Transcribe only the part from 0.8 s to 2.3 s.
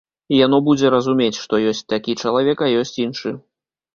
разумець, што ёсць такі